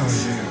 Oh, 0.00 0.26
yeah. 0.28 0.47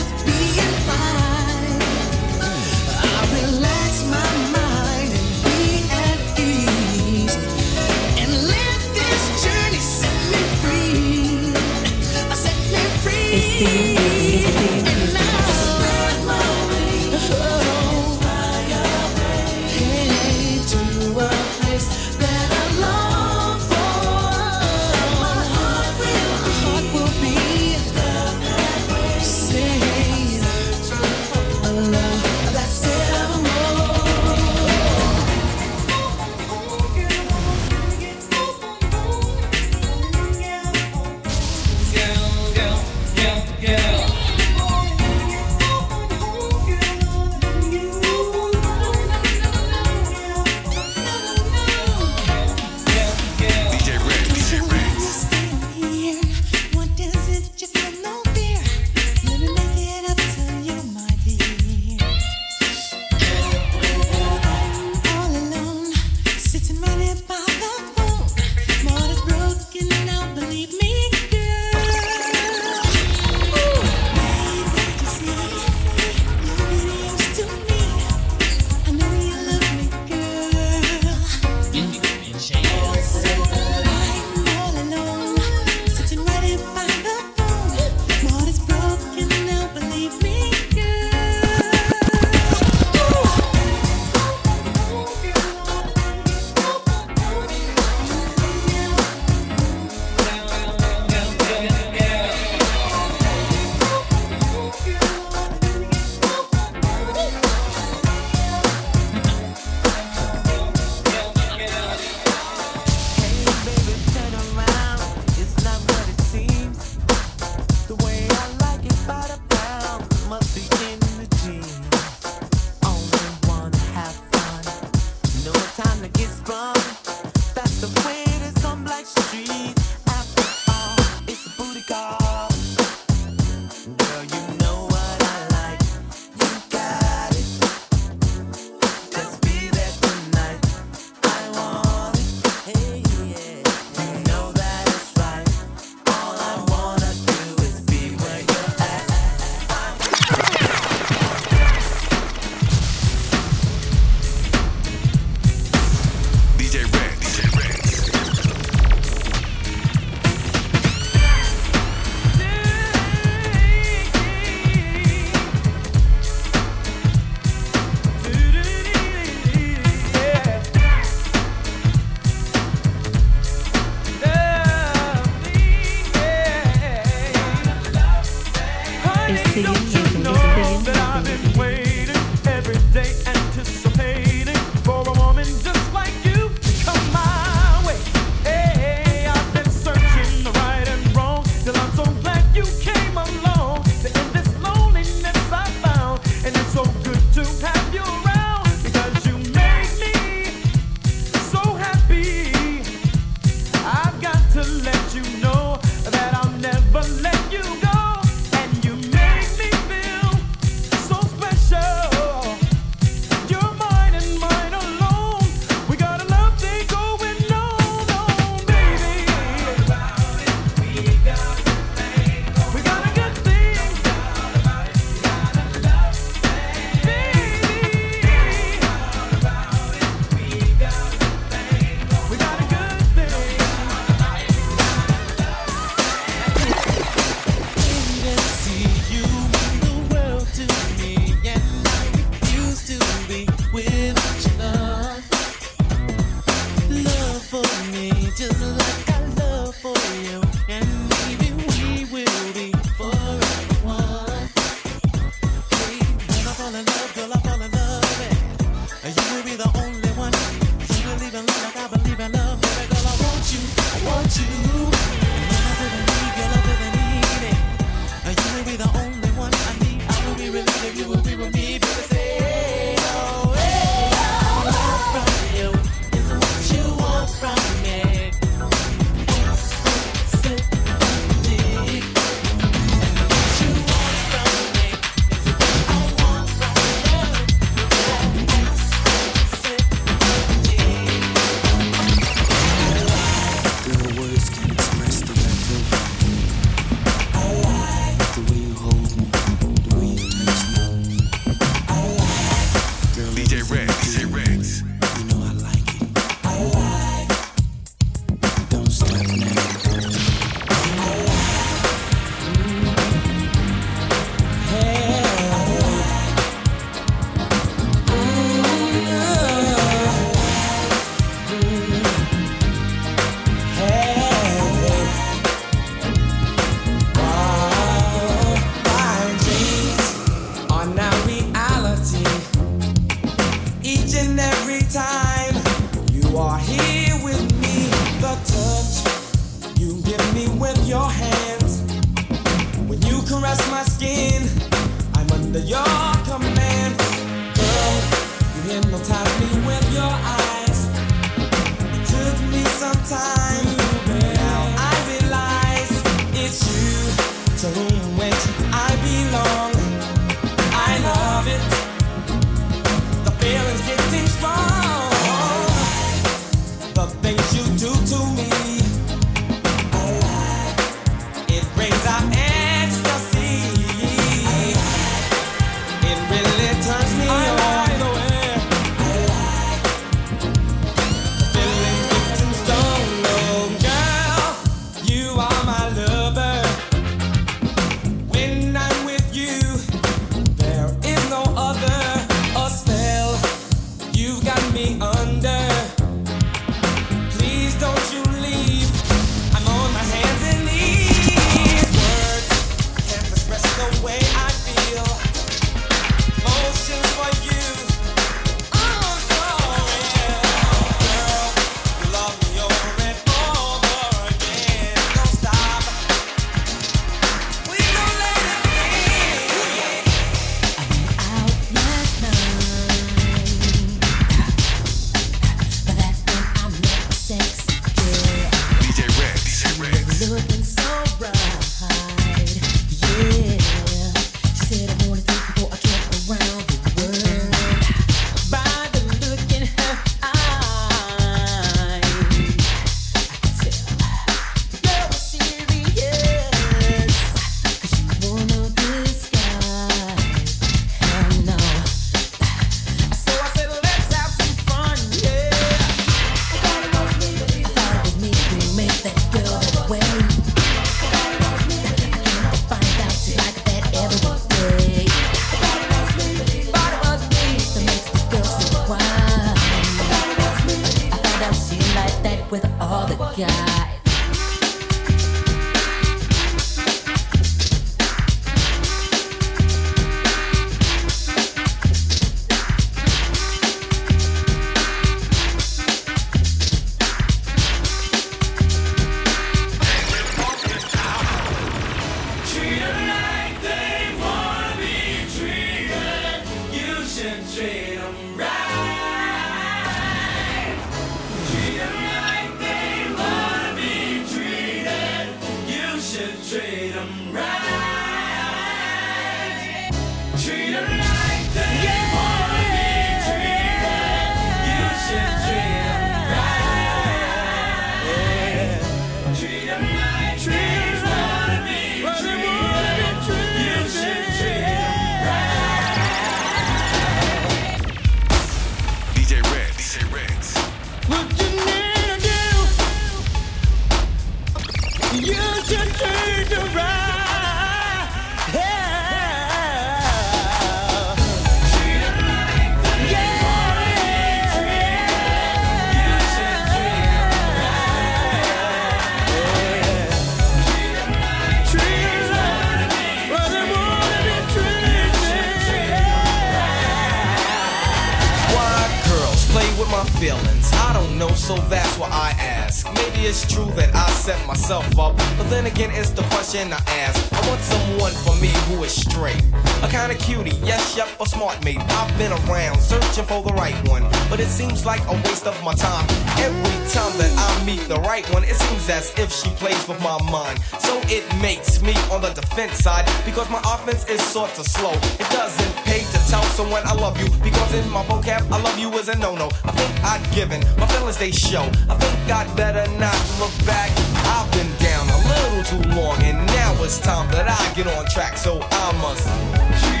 seems 574.81 574.85
like 574.85 575.07
a 575.09 575.13
waste 575.27 575.45
of 575.45 575.63
my 575.63 575.73
time. 575.73 576.05
Every 576.37 576.77
time 576.89 577.13
that 577.17 577.31
I 577.37 577.65
meet 577.65 577.81
the 577.87 577.99
right 578.01 578.25
one, 578.33 578.43
it 578.43 578.55
seems 578.55 578.89
as 578.89 579.13
if 579.17 579.31
she 579.31 579.49
plays 579.61 579.87
with 579.87 580.01
my 580.01 580.17
mind. 580.31 580.59
So 580.79 580.99
it 581.05 581.23
makes 581.41 581.81
me 581.81 581.93
on 582.11 582.21
the 582.21 582.29
defense 582.29 582.79
side 582.79 583.05
because 583.25 583.49
my 583.49 583.59
offense 583.59 584.07
is 584.09 584.21
sort 584.21 584.57
of 584.57 584.65
slow. 584.65 584.93
It 585.19 585.29
doesn't 585.29 585.75
pay 585.85 585.99
to 585.99 586.19
tell 586.29 586.43
someone 586.57 586.81
I 586.85 586.93
love 586.93 587.19
you 587.21 587.29
because 587.43 587.73
in 587.73 587.87
my 587.89 588.03
vocab, 588.05 588.49
I 588.51 588.61
love 588.61 588.77
you 588.79 588.89
is 588.93 589.07
a 589.07 589.17
no 589.17 589.35
no. 589.35 589.49
I 589.65 589.71
think 589.71 589.91
I'd 590.03 590.23
given, 590.33 590.61
my 590.77 590.87
feelings 590.87 591.17
they 591.17 591.31
show. 591.31 591.63
I 591.89 591.95
think 592.01 592.31
I'd 592.31 592.49
better 592.55 592.85
not 592.97 593.19
look 593.39 593.53
back. 593.65 593.91
I've 594.33 594.49
been 594.51 594.71
down 594.79 595.05
a 595.09 595.19
little 595.31 595.63
too 595.71 595.89
long, 595.89 596.17
and 596.23 596.37
now 596.47 596.83
it's 596.83 596.99
time 596.99 597.29
that 597.31 597.47
I 597.47 597.61
get 597.75 597.87
on 597.87 598.05
track, 598.09 598.37
so 598.37 598.59
I 598.61 598.91
must. 599.01 600.00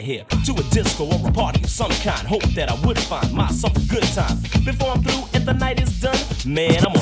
here 0.00 0.24
to 0.46 0.52
a 0.52 0.62
disco 0.70 1.04
or 1.04 1.28
a 1.28 1.32
party 1.32 1.62
of 1.62 1.70
some 1.70 1.90
kind. 2.02 2.26
Hope 2.26 2.42
that 2.54 2.70
I 2.70 2.86
would 2.86 2.98
find 2.98 3.32
myself 3.32 3.76
a 3.76 3.88
good 3.88 4.04
time. 4.14 4.36
Before 4.64 4.90
I'm 4.90 5.02
through 5.02 5.24
and 5.34 5.46
the 5.46 5.52
night 5.52 5.80
is 5.80 6.00
done, 6.00 6.18
man, 6.46 6.84
I'm 6.84 6.92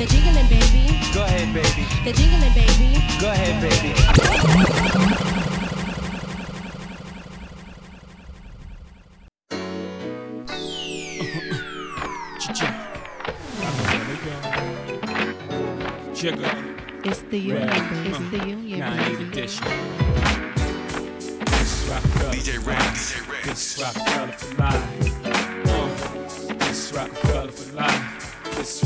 The 0.00 0.06
jingling 0.06 0.48
baby. 0.48 0.96
Go 1.12 1.24
ahead, 1.24 1.52
baby. 1.52 1.84
The 2.04 2.12
jingling 2.14 2.54
baby. 2.54 3.04
Go 3.20 3.28
ahead, 3.28 3.60
baby. 3.60 3.92
It's 17.04 17.20
the 17.20 17.38
union, 17.38 17.68
baby. 17.68 18.08
It's 18.08 18.18
the 18.30 18.38
union. 18.48 18.78
Now 18.78 18.92
I 18.92 19.08
need 19.10 19.20
a 19.20 19.30
dish. 19.30 19.58
DJ 22.30 22.56
Ritz. 22.66 23.20
This 23.44 23.74
for 23.74 23.82
life. 24.56 24.56
Uh, 24.58 25.88
this 26.58 26.90
for 26.90 27.76
life. 27.76 28.20
This 28.56 28.82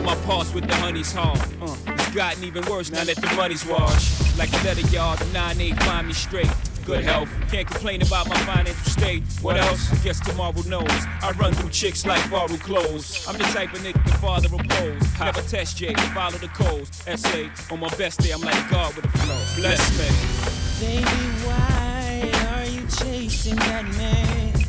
my 0.00 0.14
pulse 0.26 0.52
with 0.54 0.66
the 0.66 0.74
honey's 0.76 1.12
heart. 1.12 1.38
Uh, 1.60 1.76
it's 1.88 2.14
gotten 2.14 2.44
even 2.44 2.64
worse 2.66 2.90
now 2.90 3.04
that 3.04 3.16
the 3.16 3.26
money's 3.36 3.66
washed. 3.66 4.38
Like 4.38 4.50
a 4.52 4.80
yard, 4.88 5.18
the 5.18 5.24
9-8 5.26 5.82
find 5.82 6.06
me 6.06 6.12
straight. 6.12 6.50
Good 6.84 7.04
health, 7.04 7.28
can't 7.50 7.66
complain 7.66 8.02
about 8.02 8.28
my 8.28 8.36
financial 8.38 8.74
state. 8.90 9.22
What 9.40 9.56
else? 9.56 9.88
Guess 10.02 10.20
tomorrow 10.20 10.62
knows. 10.66 10.90
I 11.22 11.32
run 11.38 11.52
through 11.52 11.70
chicks 11.70 12.04
like 12.04 12.28
borrowed 12.30 12.58
clothes. 12.60 13.24
I'm 13.28 13.38
the 13.38 13.44
type 13.44 13.72
of 13.72 13.80
nigga 13.80 14.02
the 14.04 14.18
father 14.18 14.48
oppose. 14.48 15.20
Never 15.20 15.42
test 15.42 15.76
J, 15.76 15.94
follow 16.14 16.38
the 16.38 16.48
codes. 16.48 17.02
Essay, 17.06 17.50
on 17.70 17.80
my 17.80 17.88
best 17.96 18.20
day, 18.20 18.32
I'm 18.32 18.40
like 18.40 18.70
God 18.70 18.96
with 18.96 19.04
a 19.04 19.08
flow. 19.18 19.62
Bless 19.62 19.90
me. 19.98 20.86
Baby, 20.86 21.04
why 21.46 22.32
are 22.56 22.66
you 22.66 22.86
chasing 22.88 23.56
that 23.56 23.84
man? 23.96 24.61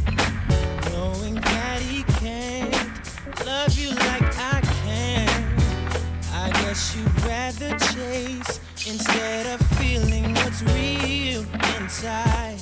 You'd 6.74 7.24
rather 7.26 7.70
chase 7.78 8.60
instead 8.88 9.46
of 9.46 9.62
feeling 9.78 10.34
what's 10.34 10.64
real 10.64 11.46
inside. 11.80 12.58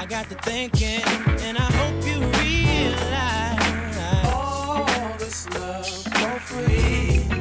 I 0.00 0.04
got 0.04 0.28
to 0.30 0.34
thinking, 0.42 1.00
and 1.42 1.56
I 1.56 1.70
hope 1.78 2.04
you 2.04 2.18
realize 2.42 3.96
all 4.34 5.16
this 5.16 5.48
love 5.50 5.86
for 5.86 6.40
free. 6.40 7.31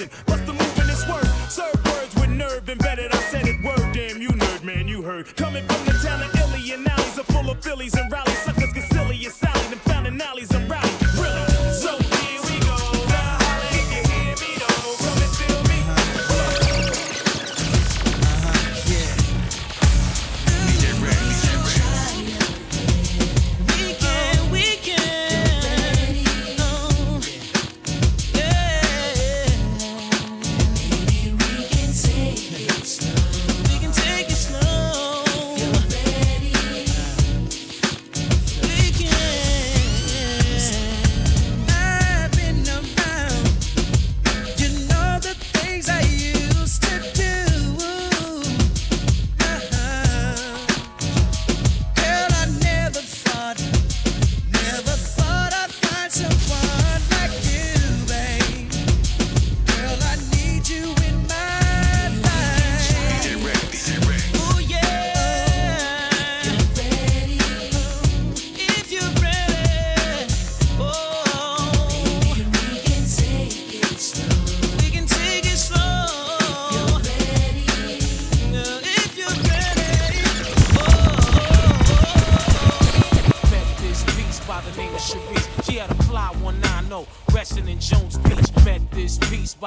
And 0.00 0.31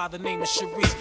by 0.06 0.18
the 0.18 0.24
name 0.24 0.40
of 0.40 0.48
Sharice. 0.48 0.95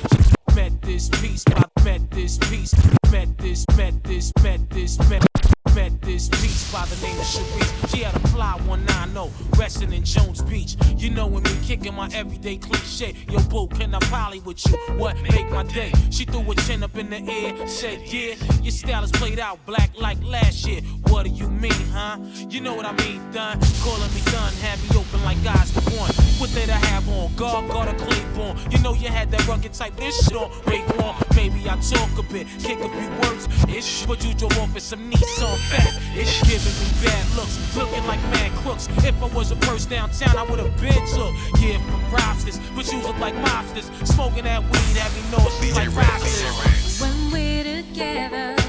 My 12.09 12.17
everyday 12.17 12.57
cliche. 12.57 13.15
Yo, 13.31 13.41
boo, 13.45 13.67
can 13.67 13.95
I 13.95 13.99
poly 14.11 14.41
with 14.41 14.65
you? 14.67 14.77
What 14.97 15.21
make 15.23 15.51
my 15.51 15.63
day? 15.63 15.93
She 16.11 16.25
threw 16.25 16.43
her 16.43 16.55
chin 16.55 16.83
up 16.83 16.97
in 16.97 17.09
the 17.09 17.21
air, 17.31 17.67
said, 17.67 18.01
Yeah, 18.07 18.35
your 18.63 18.73
style 18.73 19.05
is 19.05 19.13
played 19.13 19.39
out 19.39 19.65
black 19.65 19.91
like 19.99 20.23
last 20.23 20.67
year. 20.67 20.81
What 21.09 21.25
do 21.25 21.31
you 21.31 21.49
mean, 21.49 21.87
huh? 21.93 22.19
You 22.49 22.61
know 22.61 22.75
what 22.75 22.85
I 22.85 22.93
mean, 22.93 23.21
done. 23.33 23.59
Calling 23.83 24.13
me 24.15 24.21
done, 24.27 24.53
have 24.55 24.83
me 24.83 24.99
open 24.99 25.25
like 25.25 25.43
guys 25.43 25.73
the 25.73 25.81
one. 25.97 26.13
What 26.41 26.53
did 26.53 26.69
I 26.69 26.81
have 26.93 27.09
on? 27.09 27.35
Guard, 27.37 27.71
guard, 27.71 27.89
or 27.89 27.99
Claiborne. 28.05 28.59
You 28.71 28.79
know 28.81 28.95
you 28.95 29.09
had 29.09 29.31
that 29.31 29.47
rugged 29.47 29.73
type, 29.73 29.97
this 29.97 30.27
shit 30.27 30.37
on. 30.37 30.51
Wait, 30.67 30.85
on, 31.01 31.15
maybe 31.35 31.61
I 31.71 31.77
talk 31.81 32.19
a 32.19 32.23
bit, 32.23 32.47
kick 32.59 32.81
a 32.81 32.89
few 32.89 33.11
words. 33.23 33.49
Ish, 33.69 34.07
but 34.07 34.25
you 34.25 34.35
drove 34.35 34.59
off 34.59 34.75
in 34.75 34.81
some 34.81 35.11
Nissan 35.11 35.57
fat. 35.71 35.95
It's 36.15 36.43
giving 36.43 36.77
me 36.81 37.07
bad 37.07 37.25
looks, 37.37 37.77
looking 37.77 38.05
like 38.07 38.21
mad 38.35 38.53
crooks. 38.63 38.89
If 38.99 39.23
I 39.23 39.27
was 39.35 39.53
a 39.53 39.57
purse 39.57 39.87
downtown, 39.87 40.37
I 40.37 40.43
would 40.43 40.59
have 40.59 40.77
been 40.81 41.05
took. 41.15 41.33
Yeah, 41.61 41.79
robsters, 42.13 42.59
but 42.75 42.91
you 42.93 43.01
look 43.03 43.19
like 43.19 43.35
mobsters. 43.35 43.87
Smoking 44.07 44.45
that 44.45 44.63
weed, 44.63 44.97
have 44.97 45.15
me 45.15 45.23
know 45.31 45.45
it's 45.47 45.77
like 45.77 45.89
rocksters. 45.91 47.01
When 47.01 47.33
we're 47.33 47.65
together, 47.65 48.64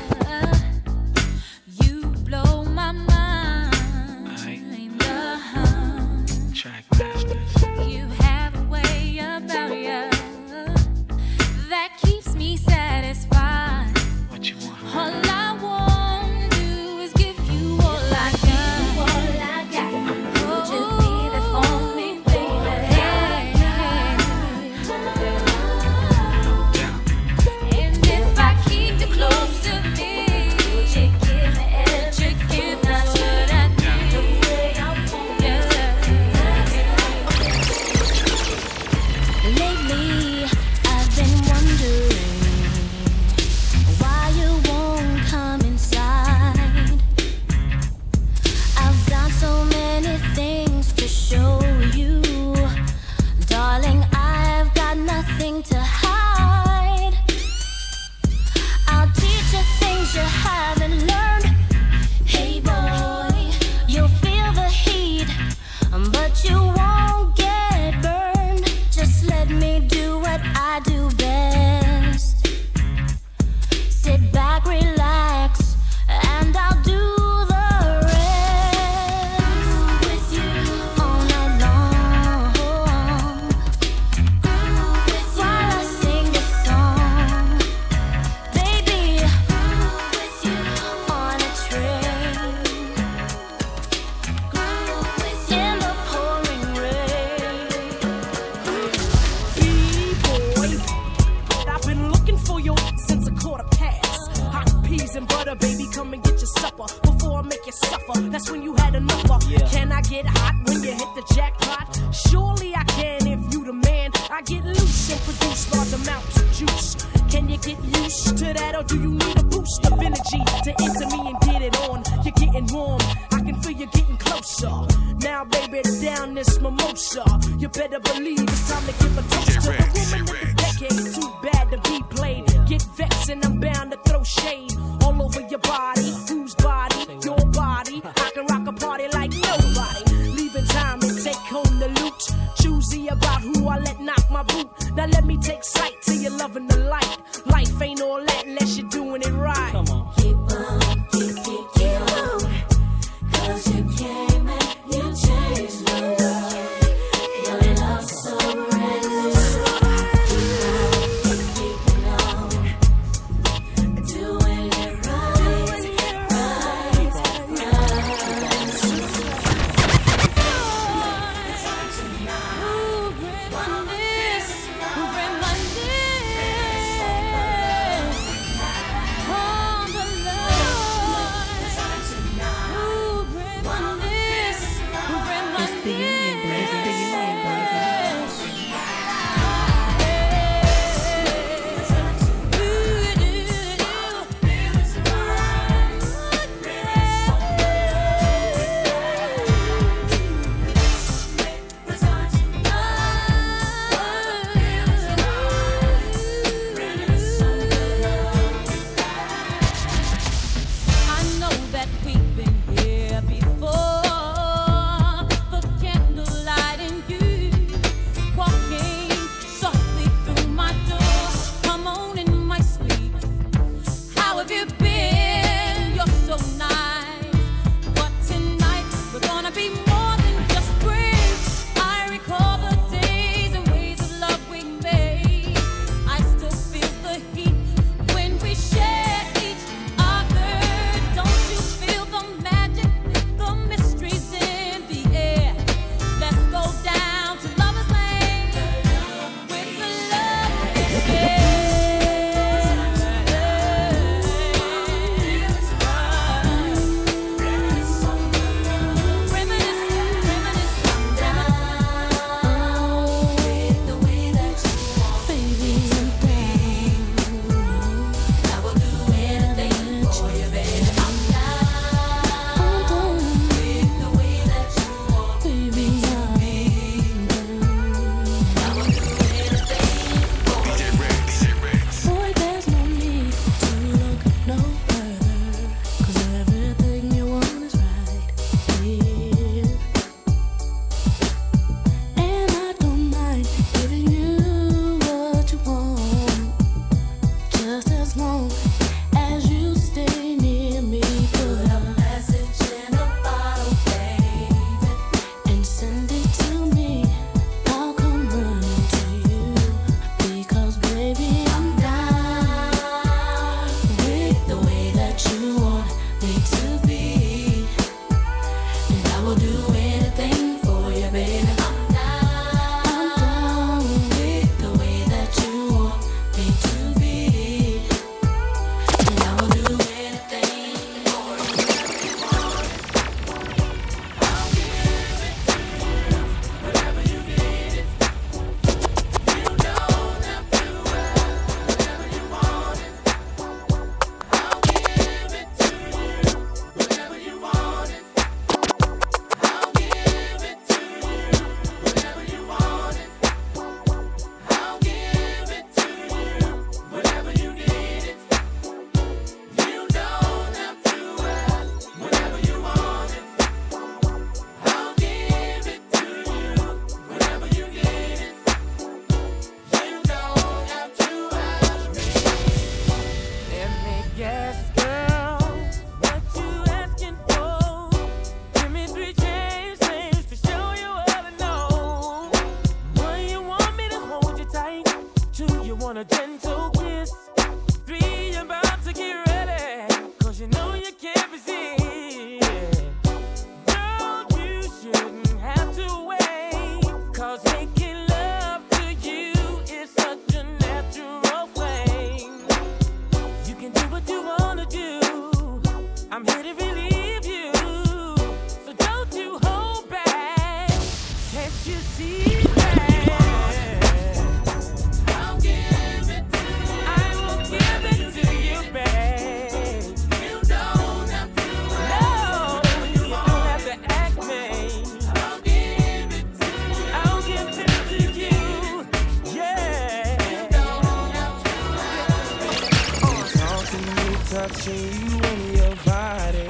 touching 434.35 434.75
you 434.75 435.17
and 435.17 435.55
your 435.55 435.75
body. 435.85 436.45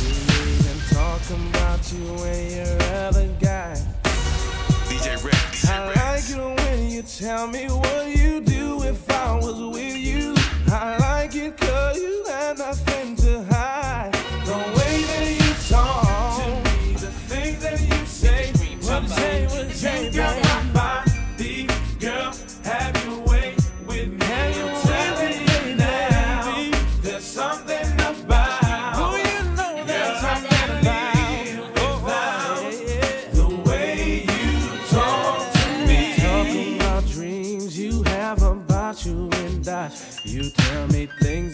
We 0.00 0.08
even 0.54 0.78
talking 0.88 1.48
about 1.50 1.92
you 1.92 2.14
and 2.24 2.50
your 2.50 2.82
other 3.04 3.28
guy. 3.38 3.76
DJ 4.88 5.22
Ritz. 5.22 5.68
I 5.68 5.84
like 5.84 6.30
it 6.30 6.62
when 6.62 6.88
you 6.88 7.02
tell 7.02 7.46
me 7.46 7.66
what 7.66 8.16
you 8.16 8.40
do 8.40 8.84
if 8.84 9.10
I 9.10 9.34
was 9.34 9.60
with 9.60 9.96
you. 9.98 10.37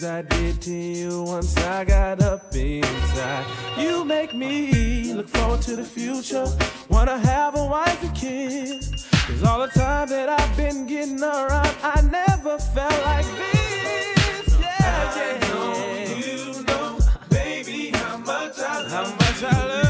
I 0.05 0.21
did 0.21 0.61
to 0.61 0.71
you 0.71 1.23
once 1.23 1.57
I 1.57 1.83
got 1.83 2.21
up 2.21 2.55
inside. 2.55 3.45
You 3.77 4.05
make 4.05 4.35
me 4.35 5.13
look 5.13 5.27
forward 5.27 5.61
to 5.63 5.75
the 5.75 5.83
future. 5.83 6.45
Wanna 6.89 7.17
have 7.17 7.55
a 7.55 7.65
wife 7.65 8.03
and 8.03 8.15
kids. 8.15 9.07
Cause 9.11 9.43
all 9.43 9.59
the 9.61 9.67
time 9.67 10.07
that 10.09 10.29
I've 10.29 10.55
been 10.55 10.85
getting 10.85 11.21
around, 11.21 11.75
I 11.81 12.01
never 12.01 12.59
felt 12.59 13.05
like 13.05 13.25
this. 13.25 14.59
Yeah, 14.59 15.15
yeah. 15.15 15.39
I 15.41 15.47
know 15.49 16.15
you 16.15 16.63
know, 16.63 16.99
baby, 17.29 17.89
how 17.89 18.17
much 18.17 18.59
I 18.59 18.81
love, 18.81 18.91
how 18.91 19.15
much 19.15 19.43
I 19.43 19.67
love. 19.67 19.84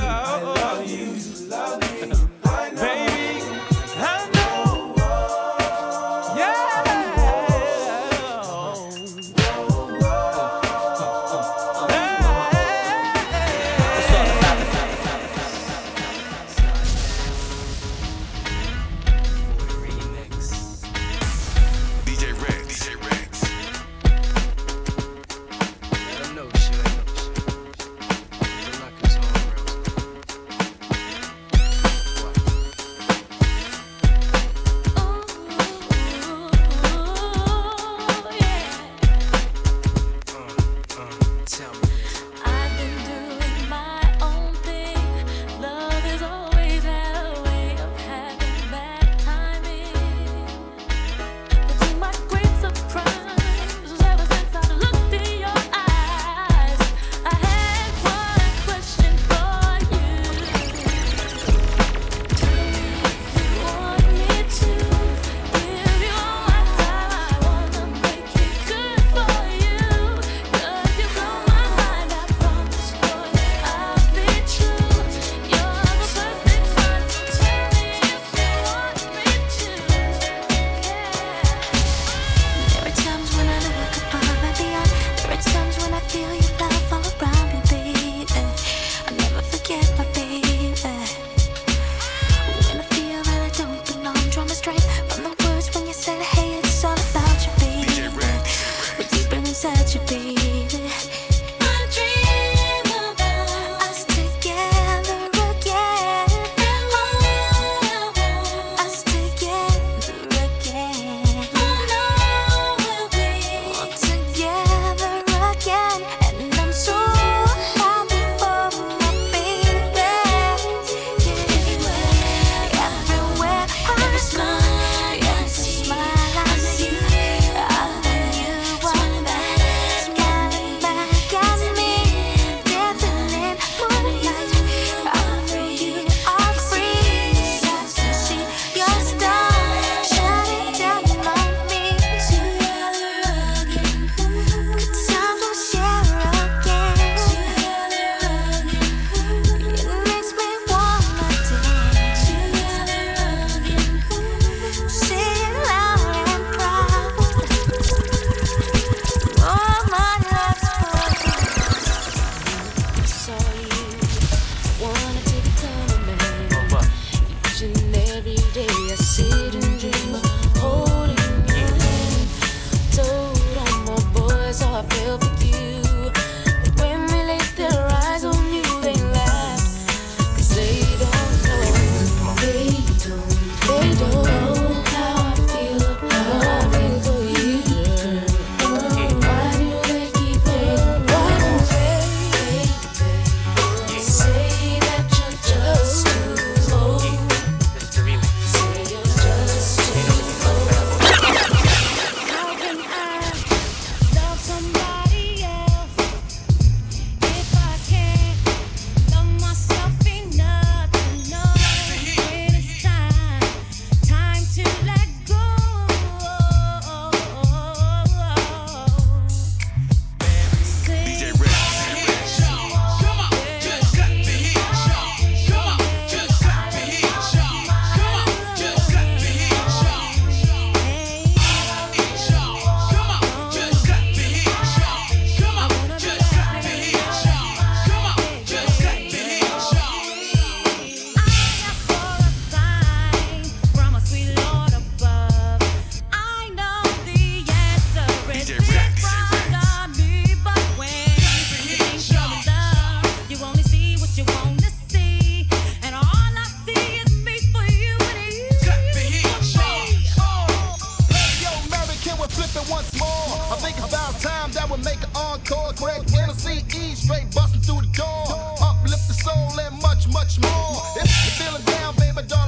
much 270.40 270.52
more. 270.52 270.82
If 270.96 271.40
you're 271.40 271.48
feeling 271.48 271.64
down, 271.66 271.96
baby, 271.96 272.28
don't 272.28 272.45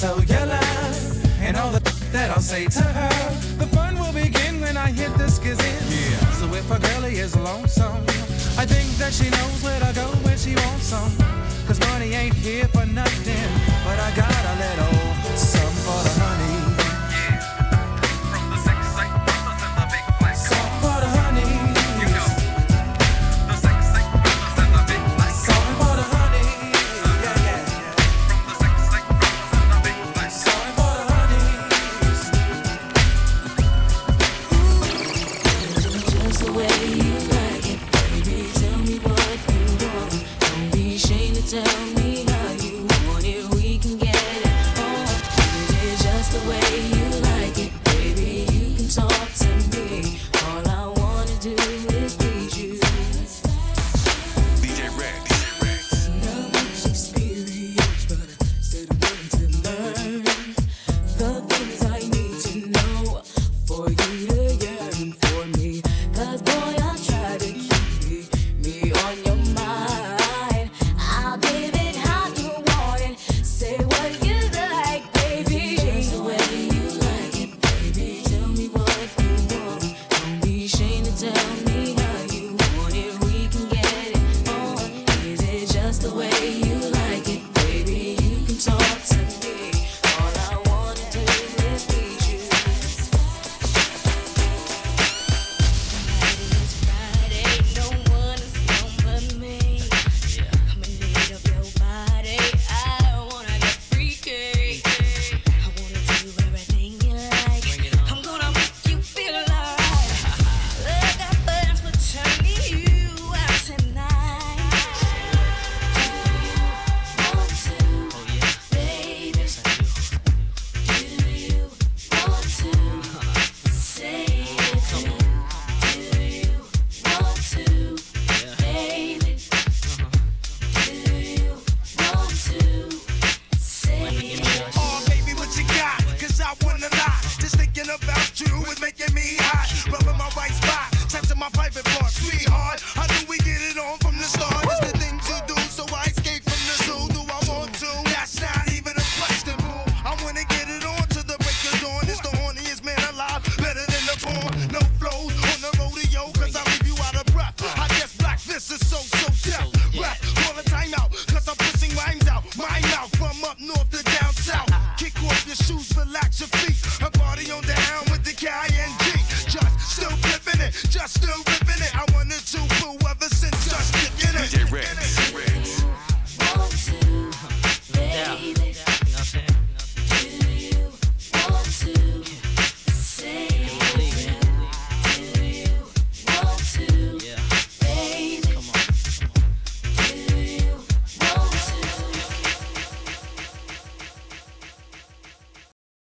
so 0.00 0.18
yeah. 0.26 0.39